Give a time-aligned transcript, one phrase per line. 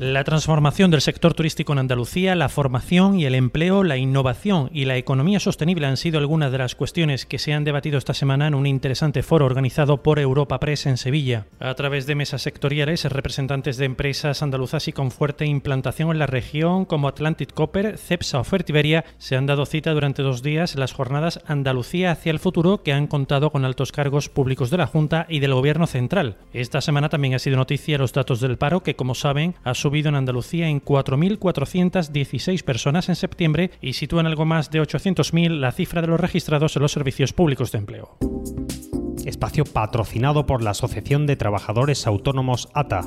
[0.00, 4.86] La transformación del sector turístico en Andalucía, la formación y el empleo, la innovación y
[4.86, 8.48] la economía sostenible han sido algunas de las cuestiones que se han debatido esta semana
[8.48, 11.46] en un interesante foro organizado por Europa Press en Sevilla.
[11.60, 16.26] A través de mesas sectoriales, representantes de empresas andaluzas y con fuerte implantación en la
[16.26, 20.80] región como Atlantic Copper, Cepsa o Fertiberia se han dado cita durante dos días en
[20.80, 24.88] las jornadas Andalucía hacia el futuro que han contado con altos cargos públicos de la
[24.88, 26.36] Junta y del Gobierno Central.
[26.52, 30.08] Esta semana también ha sido noticia los datos del paro que, como saben, ha subido
[30.08, 35.72] en Andalucía en 4.416 personas en septiembre y sitúa en algo más de 800.000 la
[35.72, 38.16] cifra de los registrados en los servicios públicos de empleo.
[39.26, 43.02] Espacio patrocinado por la Asociación de Trabajadores Autónomos ATA.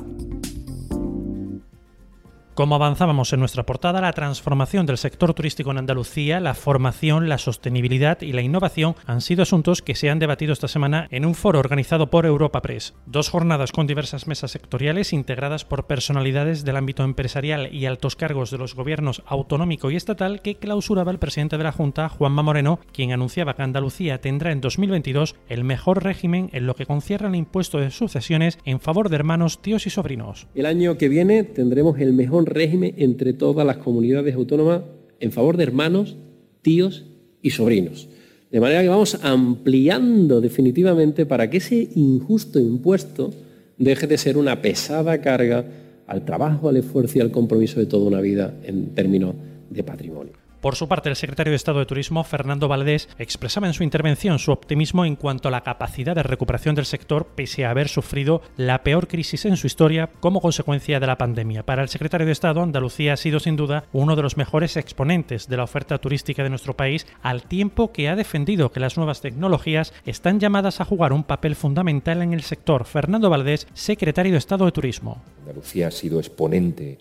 [2.58, 7.38] Como avanzábamos en nuestra portada, la transformación del sector turístico en Andalucía, la formación, la
[7.38, 11.36] sostenibilidad y la innovación han sido asuntos que se han debatido esta semana en un
[11.36, 12.94] foro organizado por Europa Press.
[13.06, 18.50] Dos jornadas con diversas mesas sectoriales integradas por personalidades del ámbito empresarial y altos cargos
[18.50, 22.80] de los gobiernos autonómico y estatal que clausuraba el presidente de la Junta, Juanma Moreno,
[22.92, 27.36] quien anunciaba que Andalucía tendrá en 2022 el mejor régimen en lo que concierne al
[27.36, 30.48] impuesto de sucesiones en favor de hermanos, tíos y sobrinos.
[30.56, 34.82] El año que viene tendremos el mejor régimen entre todas las comunidades autónomas
[35.20, 36.16] en favor de hermanos,
[36.62, 37.04] tíos
[37.42, 38.08] y sobrinos.
[38.50, 43.32] De manera que vamos ampliando definitivamente para que ese injusto impuesto
[43.76, 45.64] deje de ser una pesada carga
[46.06, 49.34] al trabajo, al esfuerzo y al compromiso de toda una vida en términos
[49.70, 50.47] de patrimonio.
[50.60, 54.40] Por su parte, el secretario de Estado de Turismo, Fernando Valdés, expresaba en su intervención
[54.40, 58.42] su optimismo en cuanto a la capacidad de recuperación del sector pese a haber sufrido
[58.56, 61.64] la peor crisis en su historia como consecuencia de la pandemia.
[61.64, 65.46] Para el secretario de Estado, Andalucía ha sido sin duda uno de los mejores exponentes
[65.46, 69.20] de la oferta turística de nuestro país, al tiempo que ha defendido que las nuevas
[69.20, 72.84] tecnologías están llamadas a jugar un papel fundamental en el sector.
[72.84, 75.22] Fernando Valdés, secretario de Estado de Turismo.
[75.40, 76.98] Andalucía ha sido exponente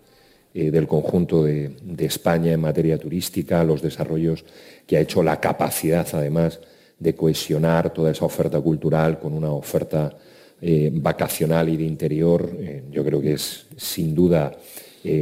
[0.59, 4.43] eh, del conjunto de, España en materia turística, los desarrollos
[4.87, 6.59] que ha hecho la capacidad, además,
[6.97, 10.17] de cohesionar toda esa oferta cultural con una oferta
[10.59, 12.49] eh, vacacional y de interior.
[12.57, 14.51] Eh, yo creo que es, sin duda,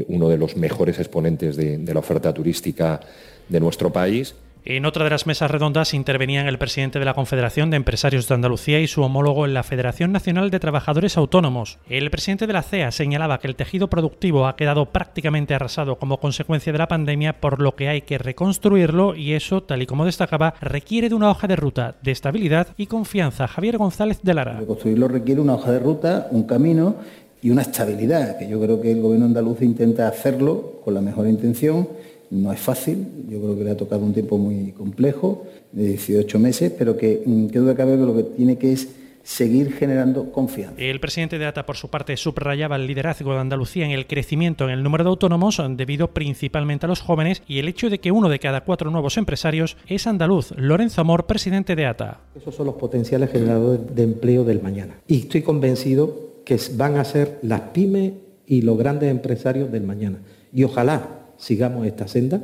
[0.08, 3.02] uno de los mejores exponentes de la oferta turística
[3.50, 4.34] de nuestro país.
[4.68, 8.34] En otra de las mesas redondas intervenían el presidente de la Confederación de Empresarios de
[8.34, 11.78] Andalucía y su homólogo en la Federación Nacional de Trabajadores Autónomos.
[11.88, 16.20] El presidente de la CEA señalaba que el tejido productivo ha quedado prácticamente arrasado como
[16.20, 20.04] consecuencia de la pandemia, por lo que hay que reconstruirlo y eso, tal y como
[20.04, 23.48] destacaba, requiere de una hoja de ruta de estabilidad y confianza.
[23.48, 24.60] Javier González de Lara.
[24.62, 26.96] Reconstruirlo requiere una hoja de ruta, un camino
[27.40, 31.28] y una estabilidad, que yo creo que el gobierno andaluz intenta hacerlo con la mejor
[31.28, 31.88] intención
[32.32, 36.40] no es fácil, yo creo que le ha tocado un tiempo muy complejo, de 18
[36.40, 38.88] meses, pero que mm, qué duda cabe que lo que tiene que es
[39.26, 40.80] seguir generando confianza.
[40.80, 44.66] El presidente de ATA, por su parte, subrayaba el liderazgo de Andalucía en el crecimiento
[44.66, 48.12] en el número de autónomos, debido principalmente a los jóvenes y el hecho de que
[48.12, 50.54] uno de cada cuatro nuevos empresarios es andaluz.
[50.58, 52.20] Lorenzo Amor, presidente de ATA.
[52.36, 54.94] Esos son los potenciales generadores de empleo del mañana.
[55.08, 58.14] Y estoy convencido que van a ser las pymes
[58.46, 60.20] y los grandes empresarios del mañana.
[60.54, 62.42] Y ojalá sigamos esta senda.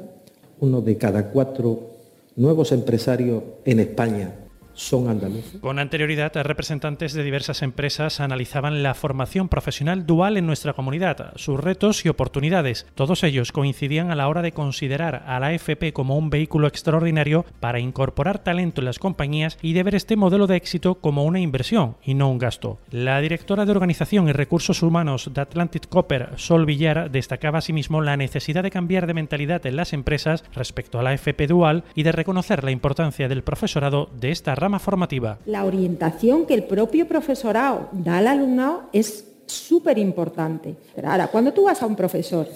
[0.59, 1.91] Uno de cada cuatro
[2.35, 4.33] nuevos empresarios en España
[4.81, 5.61] son andaluces.
[5.61, 11.59] Con anterioridad, representantes de diversas empresas analizaban la formación profesional dual en nuestra comunidad, sus
[11.59, 12.87] retos y oportunidades.
[12.95, 17.45] Todos ellos coincidían a la hora de considerar a la AFP como un vehículo extraordinario
[17.59, 21.39] para incorporar talento en las compañías y de ver este modelo de éxito como una
[21.39, 22.79] inversión y no un gasto.
[22.89, 28.17] La directora de Organización y Recursos Humanos de Atlantic Copper, Sol Villar, destacaba asimismo la
[28.17, 32.11] necesidad de cambiar de mentalidad en las empresas respecto a la AFP dual y de
[32.11, 35.39] reconocer la importancia del profesorado de esta rama formativa.
[35.45, 40.75] La orientación que el propio profesorado da al alumnado es súper importante.
[41.03, 42.47] Ahora, cuando tú vas a un profesor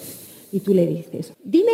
[0.52, 1.72] y tú le dices, dime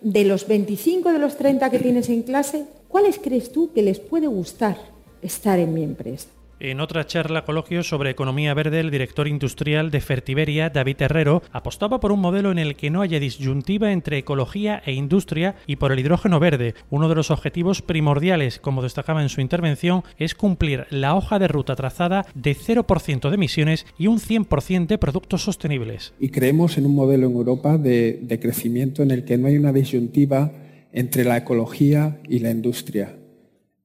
[0.00, 4.00] de los 25 de los 30 que tienes en clase, ¿cuáles crees tú que les
[4.00, 4.76] puede gustar
[5.22, 6.28] estar en mi empresa?
[6.60, 11.98] En otra charla coloquio sobre economía verde, el director industrial de Fertiberia, David Herrero, apostaba
[11.98, 15.90] por un modelo en el que no haya disyuntiva entre ecología e industria y por
[15.90, 16.74] el hidrógeno verde.
[16.90, 21.48] Uno de los objetivos primordiales, como destacaba en su intervención, es cumplir la hoja de
[21.48, 26.14] ruta trazada de 0% de emisiones y un 100% de productos sostenibles.
[26.20, 29.56] Y creemos en un modelo en Europa de, de crecimiento en el que no hay
[29.56, 30.52] una disyuntiva
[30.92, 33.16] entre la ecología y la industria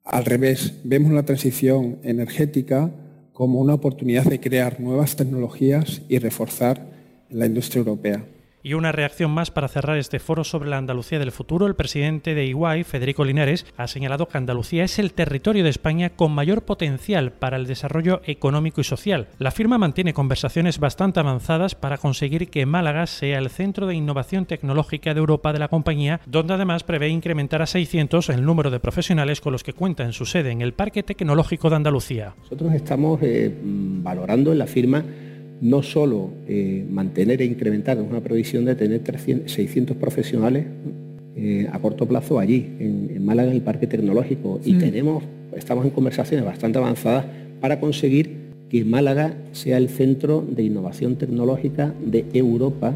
[0.10, 2.92] al revés, vemos la transición energética
[3.32, 6.88] como una oportunidad de crear nuevas tecnologías y reforzar
[7.30, 8.26] la industria europea.
[8.62, 11.66] Y una reacción más para cerrar este foro sobre la Andalucía del futuro.
[11.66, 16.10] El presidente de Iguay, Federico Linares, ha señalado que Andalucía es el territorio de España
[16.10, 19.28] con mayor potencial para el desarrollo económico y social.
[19.38, 24.46] La firma mantiene conversaciones bastante avanzadas para conseguir que Málaga sea el centro de innovación
[24.46, 28.80] tecnológica de Europa de la compañía, donde además prevé incrementar a 600 el número de
[28.82, 32.34] profesionales con los que cuenta en su sede en el Parque Tecnológico de Andalucía.
[32.44, 35.04] Nosotros estamos eh, valorando en la firma
[35.62, 39.02] no solo eh, mantener e incrementar, una previsión de tener
[39.46, 40.66] 600 profesionales
[41.36, 45.24] eh, a corto plazo allí, en, Málaga, en el Parque Tecnológico, y tenemos,
[45.56, 47.26] estamos en conversaciones bastante avanzadas
[47.60, 52.94] para conseguir que Málaga sea el centro de innovación tecnológica de Europa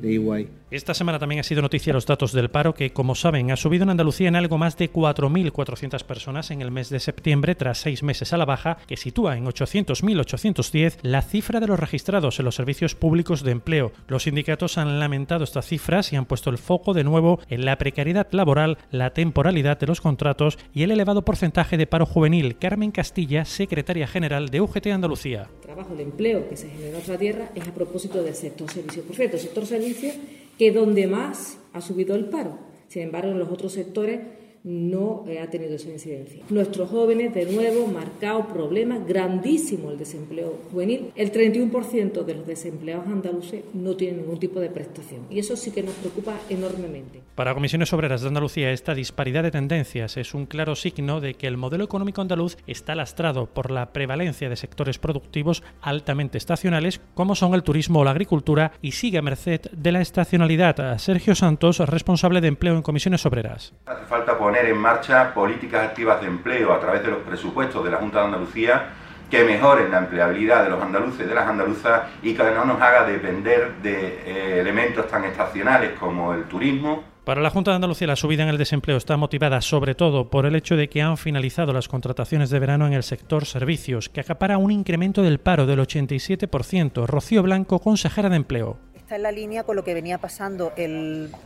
[0.00, 0.61] de EY.
[0.72, 3.82] Esta semana también ha sido noticia los datos del paro que, como saben, ha subido
[3.82, 8.02] en Andalucía en algo más de 4.400 personas en el mes de septiembre tras seis
[8.02, 12.54] meses a la baja, que sitúa en 800.810 la cifra de los registrados en los
[12.54, 13.92] servicios públicos de empleo.
[14.08, 17.76] Los sindicatos han lamentado estas cifras y han puesto el foco de nuevo en la
[17.76, 22.56] precariedad laboral, la temporalidad de los contratos y el elevado porcentaje de paro juvenil.
[22.56, 25.50] Carmen Castilla, secretaria general de UGT Andalucía.
[25.54, 28.70] El trabajo de empleo que se genera en nuestra tierra es a propósito del sector
[28.70, 29.04] servicios.
[29.04, 30.14] Por cierto, el sector servicios
[30.58, 32.58] que donde más ha subido el paro.
[32.88, 34.20] Sin embargo, en los otros sectores
[34.64, 36.42] no eh, ha tenido esa incidencia.
[36.50, 41.12] Nuestros jóvenes, de nuevo, marcado problema grandísimo el desempleo juvenil.
[41.16, 45.70] El 31% de los desempleados andaluces no tienen ningún tipo de prestación y eso sí
[45.70, 47.22] que nos preocupa enormemente.
[47.34, 51.46] Para Comisiones Obreras de Andalucía, esta disparidad de tendencias es un claro signo de que
[51.46, 57.34] el modelo económico andaluz está lastrado por la prevalencia de sectores productivos altamente estacionales como
[57.34, 60.98] son el turismo o la agricultura y sigue a merced de la estacionalidad.
[60.98, 63.74] Sergio Santos, responsable de empleo en Comisiones Obreras.
[63.86, 67.90] Hace falta poner en marcha políticas activas de empleo a través de los presupuestos de
[67.90, 68.90] la Junta de Andalucía
[69.30, 73.04] que mejoren la empleabilidad de los andaluces de las andaluzas y que no nos haga
[73.04, 77.02] depender de eh, elementos tan estacionales como el turismo.
[77.24, 80.44] Para la Junta de Andalucía la subida en el desempleo está motivada sobre todo por
[80.44, 84.20] el hecho de que han finalizado las contrataciones de verano en el sector servicios, que
[84.20, 87.06] acapara un incremento del paro del 87%.
[87.06, 90.72] Rocío Blanco, consejera de Empleo en la línea con lo que venía pasando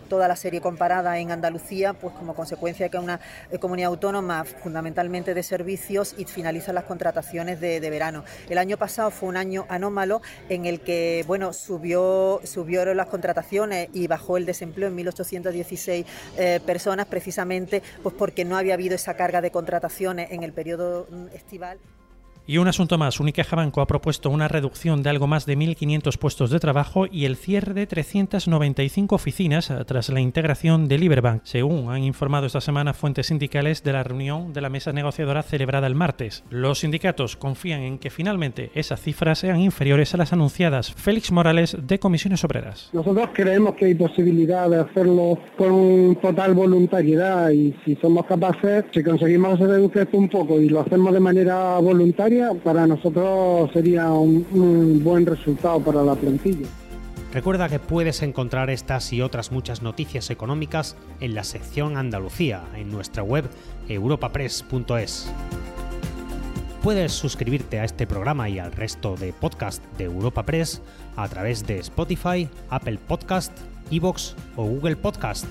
[0.08, 3.20] toda la serie comparada en Andalucía, pues como consecuencia de que una
[3.50, 8.24] eh, comunidad autónoma fundamentalmente de servicios y finalizan las contrataciones de, verano.
[8.48, 13.88] El año pasado fue un año anómalo en el que bueno subió subieron las contrataciones
[13.92, 16.04] y bajó el desempleo en 1.816
[16.36, 21.06] eh, personas precisamente pues porque no había habido esa carga de contrataciones en el periodo
[21.10, 21.78] mm, estival.
[22.48, 26.16] Y un asunto más, Unicaja Banco ha propuesto una reducción de algo más de 1.500
[26.16, 31.90] puestos de trabajo y el cierre de 395 oficinas tras la integración de Liberbank, según
[31.90, 35.96] han informado esta semana fuentes sindicales de la reunión de la mesa negociadora celebrada el
[35.96, 36.44] martes.
[36.48, 40.94] Los sindicatos confían en que finalmente esas cifras sean inferiores a las anunciadas.
[40.94, 42.90] Félix Morales, de Comisiones Obreras.
[42.92, 49.02] Nosotros creemos que hay posibilidad de hacerlo con total voluntariedad y si somos capaces, si
[49.02, 55.00] conseguimos reducir esto un poco y lo hacemos de manera voluntaria, para nosotros sería un,
[55.02, 56.66] buen resultado para la plantilla.
[57.32, 62.90] Recuerda que puedes encontrar estas y otras muchas noticias económicas en la sección Andalucía en
[62.90, 63.44] nuestra web
[63.88, 65.30] europapress.es.
[66.82, 70.82] Puedes suscribirte a este programa y al resto de podcast de Europa Press
[71.16, 73.52] a través de Spotify, Apple Podcast,
[73.90, 75.46] Evox o Google Podcast.